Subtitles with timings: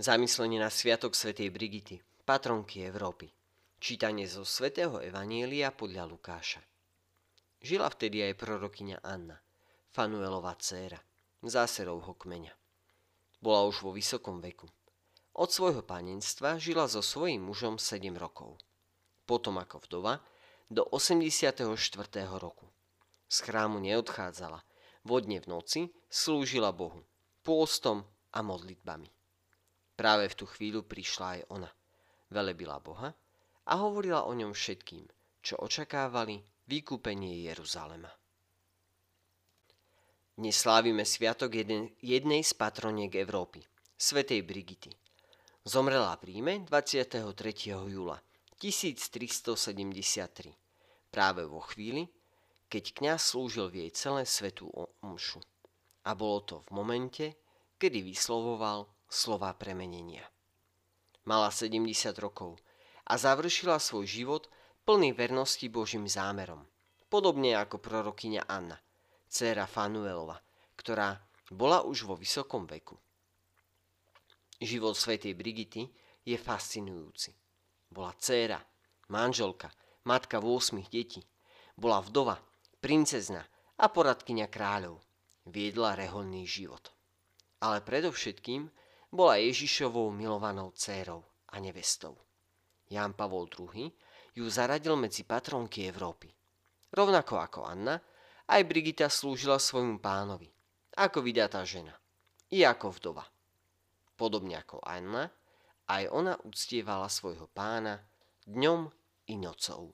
[0.00, 3.28] Zamyslenie na Sviatok svätej Brigity, patronky Európy.
[3.76, 6.64] Čítanie zo svätého Evanielia podľa Lukáša.
[7.60, 9.36] Žila vtedy aj prorokyňa Anna,
[9.92, 10.96] Fanuelová dcéra,
[11.44, 12.48] záserovho kmeňa.
[13.44, 14.72] Bola už vo vysokom veku.
[15.36, 18.56] Od svojho panenstva žila so svojím mužom 7 rokov.
[19.28, 20.24] Potom ako vdova
[20.72, 21.60] do 84.
[22.40, 22.72] roku.
[23.28, 24.64] Z chrámu neodchádzala,
[25.04, 27.04] vodne v noci slúžila Bohu,
[27.44, 29.19] pôstom a modlitbami.
[30.00, 31.68] Práve v tú chvíľu prišla aj ona.
[32.32, 33.12] Velebila Boha
[33.68, 35.04] a hovorila o ňom všetkým,
[35.44, 36.40] čo očakávali
[36.72, 38.08] vykúpenie Jeruzalema.
[40.40, 43.60] Dnes slávime sviatok jeden, jednej z patroniek Európy,
[44.00, 44.88] svätej Brigity.
[45.68, 47.20] Zomrela v Ríme 23.
[47.68, 48.16] júla
[48.56, 52.08] 1373, práve vo chvíli,
[52.72, 54.72] keď kňaz slúžil v jej celé svetú
[55.04, 55.44] omšu.
[56.08, 57.36] A bolo to v momente,
[57.76, 60.22] kedy vyslovoval slova premenenia.
[61.26, 62.62] Mala 70 rokov
[63.10, 64.46] a završila svoj život
[64.86, 66.62] plný vernosti Božím zámerom,
[67.10, 68.78] podobne ako prorokyňa Anna,
[69.26, 70.38] dcéra Fanuelova,
[70.78, 71.18] ktorá
[71.50, 72.94] bola už vo vysokom veku.
[74.62, 75.90] Život svätej Brigity
[76.22, 77.34] je fascinujúci.
[77.90, 78.62] Bola dcéra,
[79.10, 79.74] manželka,
[80.06, 81.26] matka 8 detí.
[81.74, 82.38] Bola vdova,
[82.78, 83.42] princezna
[83.74, 85.02] a poradkyňa kráľov.
[85.50, 86.92] Viedla reholný život.
[87.58, 88.70] Ale predovšetkým
[89.10, 92.14] bola Ježišovou milovanou dcérou a nevestou.
[92.90, 93.90] Ján Pavol II
[94.34, 96.30] ju zaradil medzi patronky Európy.
[96.90, 97.98] Rovnako ako Anna,
[98.50, 100.50] aj Brigita slúžila svojmu pánovi,
[100.98, 101.94] ako vydatá žena,
[102.50, 103.24] i ako vdova.
[104.18, 105.30] Podobne ako Anna,
[105.86, 108.02] aj ona uctievala svojho pána
[108.46, 108.90] dňom
[109.30, 109.90] i nocou.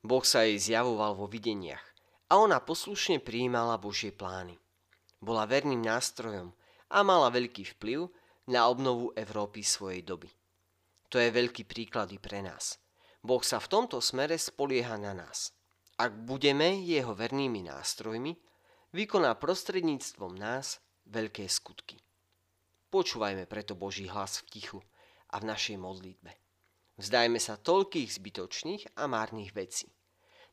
[0.00, 1.84] Boh sa jej zjavoval vo videniach
[2.32, 4.56] a ona poslušne prijímala Božie plány.
[5.20, 6.56] Bola verným nástrojom,
[6.90, 8.10] a mala veľký vplyv
[8.50, 10.30] na obnovu Európy svojej doby.
[11.10, 12.78] To je veľký príklad i pre nás.
[13.22, 15.54] Boh sa v tomto smere spolieha na nás.
[16.00, 18.32] Ak budeme jeho vernými nástrojmi,
[18.96, 22.00] vykoná prostredníctvom nás veľké skutky.
[22.90, 24.80] Počúvajme preto Boží hlas v tichu
[25.30, 26.32] a v našej modlitbe.
[26.98, 29.92] Vzdajme sa toľkých zbytočných a márnych vecí.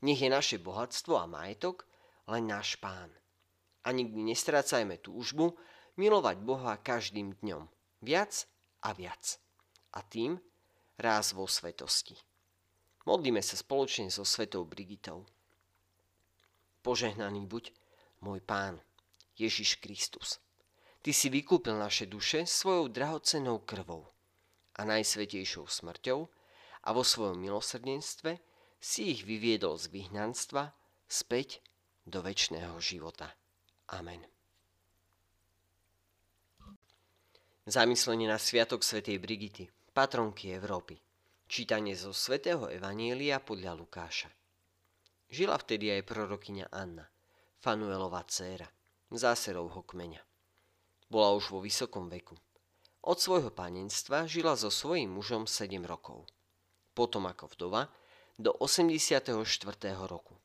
[0.05, 1.89] Nech je naše bohatstvo a majetok
[2.29, 3.09] len náš pán.
[3.87, 5.57] A nikdy nestrácajme túžbu
[5.97, 7.65] milovať Boha každým dňom.
[8.05, 8.45] Viac
[8.85, 9.41] a viac.
[9.97, 10.37] A tým
[10.97, 12.15] ráz vo svetosti.
[13.09, 15.25] Modlíme sa spoločne so svetou Brigitou.
[16.85, 17.73] Požehnaný buď
[18.21, 18.79] môj Pán,
[19.37, 20.39] Ježiš Kristus.
[21.01, 24.05] Ty si vykúpil naše duše svojou drahocenou krvou
[24.75, 26.19] a najsvetejšou smrťou
[26.83, 28.37] a vo svojom milosrdenstve
[28.77, 30.75] si ich vyviedol z vyhnanstva
[31.07, 31.63] späť
[32.05, 33.33] do väčšného života.
[33.87, 34.36] Amen.
[37.67, 40.95] Zamyslenie na Sviatok svätej Brigity, patronky Európy.
[41.51, 44.31] Čítanie zo svätého Evanielia podľa Lukáša.
[45.28, 47.03] Žila vtedy aj prorokyňa Anna,
[47.59, 48.72] Fanuelová dcéra,
[49.11, 50.23] záserovho kmeňa.
[51.11, 52.39] Bola už vo vysokom veku.
[53.03, 56.23] Od svojho panenstva žila so svojím mužom 7 rokov.
[56.95, 57.91] Potom ako vdova
[58.39, 59.27] do 84.
[60.07, 60.39] roku.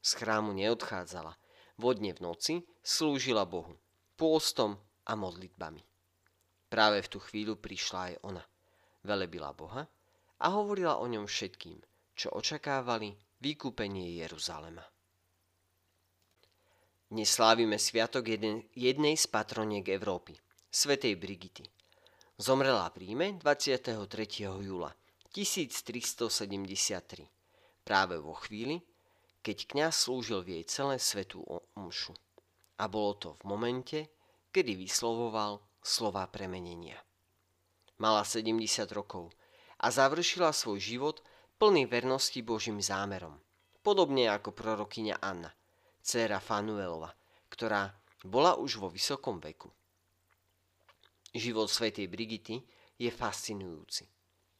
[0.00, 1.36] Z chrámu neodchádzala,
[1.76, 3.76] vodne v noci slúžila Bohu,
[4.16, 5.91] pôstom a modlitbami.
[6.72, 8.40] Práve v tú chvíľu prišla aj ona.
[9.04, 9.84] Velebila Boha
[10.40, 11.76] a hovorila o ňom všetkým,
[12.16, 13.12] čo očakávali
[13.44, 14.80] vykúpenie Jeruzalema.
[17.12, 20.32] Dnes slávime sviatok jeden, jednej z patroniek Európy,
[20.72, 21.68] svätej Brigity.
[22.40, 24.00] Zomrela v Ríme 23.
[24.64, 24.96] júla
[25.28, 28.80] 1373, práve vo chvíli,
[29.44, 31.44] keď kňaz slúžil v jej celé svetú
[31.76, 32.16] omšu.
[32.80, 34.08] A bolo to v momente,
[34.48, 36.96] kedy vyslovoval slova premenenia.
[37.98, 39.34] Mala 70 rokov
[39.82, 41.16] a završila svoj život
[41.58, 43.38] plný vernosti Božím zámerom,
[43.82, 45.50] podobne ako prorokyňa Anna,
[46.02, 47.10] dcéra Fanuelova,
[47.50, 47.90] ktorá
[48.22, 49.70] bola už vo vysokom veku.
[51.34, 52.62] Život svätej Brigity
[52.98, 54.06] je fascinujúci.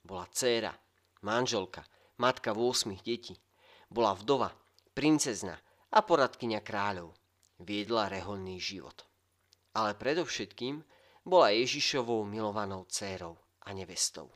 [0.03, 0.75] Bola dcéra,
[1.23, 1.87] manželka,
[2.19, 3.39] matka 8 detí.
[3.87, 4.51] Bola vdova,
[4.97, 5.55] princezna
[5.93, 7.15] a poradkyňa kráľov.
[7.63, 9.07] Viedla reholný život.
[9.79, 10.83] Ale predovšetkým
[11.23, 14.31] bola Ježišovou milovanou dcérou a nevestou.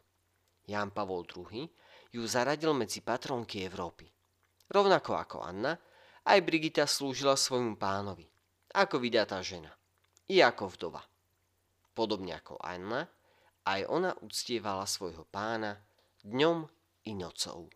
[0.66, 1.66] Ján Pavol II
[2.14, 4.06] ju zaradil medzi patronky Európy.
[4.70, 5.78] Rovnako ako Anna,
[6.26, 8.26] aj Brigita slúžila svojmu pánovi,
[8.74, 9.70] ako vydatá žena,
[10.26, 11.02] i ako vdova.
[11.94, 13.06] Podobne ako Anna,
[13.66, 15.78] aj ona uctievala svojho pána
[16.26, 16.66] dňom
[17.06, 17.70] i nocou.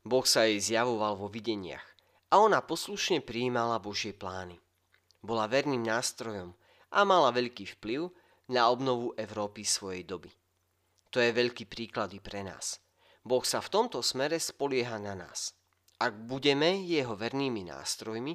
[0.00, 1.84] Boh sa jej zjavoval vo videniach
[2.32, 4.56] a ona poslušne prijímala Božie plány.
[5.20, 6.56] Bola verným nástrojom
[6.90, 8.10] a mala veľký vplyv
[8.50, 10.30] na obnovu Európy svojej doby.
[11.10, 12.78] To je veľký príklad i pre nás.
[13.22, 15.54] Boh sa v tomto smere spolieha na nás.
[16.00, 18.34] Ak budeme jeho vernými nástrojmi,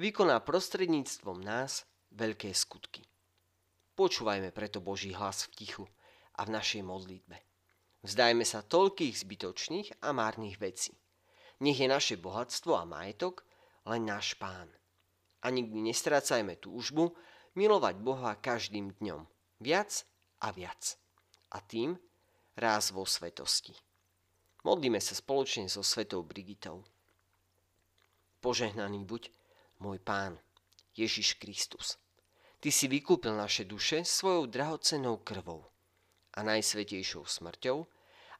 [0.00, 3.04] vykoná prostredníctvom nás veľké skutky.
[3.94, 5.84] Počúvajme preto Boží hlas v tichu
[6.34, 7.36] a v našej modlitbe.
[8.02, 10.98] Vzdajme sa toľkých zbytočných a márnych vecí.
[11.62, 13.46] Nech je naše bohatstvo a majetok
[13.86, 14.66] len náš pán.
[15.44, 17.14] A nikdy nestrácajme túžbu
[17.54, 19.26] milovať Boha každým dňom.
[19.62, 20.06] Viac
[20.42, 20.98] a viac.
[21.54, 21.96] A tým
[22.58, 23.74] ráz vo svetosti.
[24.64, 26.82] Modlíme sa spoločne so svetou Brigitou.
[28.40, 29.32] Požehnaný buď
[29.80, 30.40] môj pán,
[30.94, 32.00] Ježiš Kristus.
[32.64, 35.68] Ty si vykúpil naše duše svojou drahocenou krvou
[36.32, 37.78] a najsvetejšou smrťou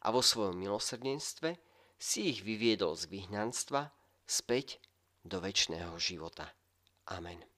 [0.04, 1.60] a vo svojom milosrdenstve
[2.00, 3.92] si ich vyviedol z vyhnanstva
[4.24, 4.80] späť
[5.24, 6.52] do väčšného života.
[7.12, 7.53] Amen.